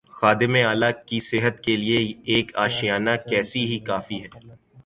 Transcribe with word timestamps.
خادم 0.17 0.53
اعلی 0.67 0.91
کی 1.07 1.19
صحت 1.29 1.55
کیلئے 1.63 1.99
یہ 2.01 2.13
ایک 2.31 2.47
آشیانہ 2.65 3.13
کیس 3.29 3.55
ہی 3.55 3.79
کافی 3.89 4.17
ہے۔ 4.23 4.29